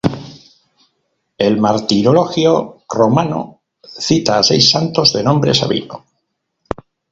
[1.37, 6.03] El Martirologio Romano cita a seis santos de nombre "Sabino".